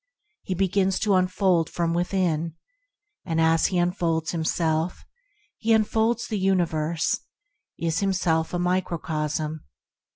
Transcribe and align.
He 0.41 0.55
begins 0.55 0.97
to 1.01 1.13
unfold 1.13 1.69
from 1.69 1.93
within, 1.93 2.55
and 3.23 3.39
as 3.39 3.67
he 3.67 3.77
unfolds 3.77 4.31
himself, 4.31 5.05
he 5.59 5.73
enfolds 5.73 6.25
the 6.27 6.39
universe, 6.39 7.19
is 7.77 7.99
himself 7.99 8.51
a 8.51 8.57
micro 8.57 8.97
cosm. 8.97 9.59